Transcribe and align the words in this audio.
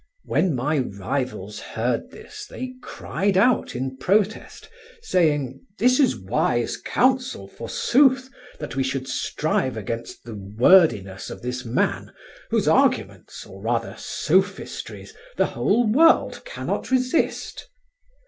When 0.25 0.55
my 0.55 0.79
rivals 0.79 1.59
heard 1.59 2.09
this 2.09 2.47
they 2.47 2.73
cried 2.81 3.37
out 3.37 3.75
in 3.75 3.97
protest, 3.97 4.67
saying: 5.03 5.61
"This 5.77 5.99
is 5.99 6.17
wise 6.19 6.75
counsel, 6.77 7.47
forsooth, 7.47 8.27
that 8.57 8.75
we 8.75 8.81
should 8.81 9.07
strive 9.07 9.77
against 9.77 10.23
the 10.23 10.33
wordiness 10.33 11.29
of 11.29 11.43
this 11.43 11.63
man, 11.63 12.11
whose 12.49 12.67
arguments, 12.67 13.45
or 13.45 13.61
rather, 13.61 13.93
sophistries, 13.95 15.13
the 15.37 15.45
whole 15.45 15.85
world 15.85 16.41
cannot 16.45 16.89
resist!" 16.89 17.69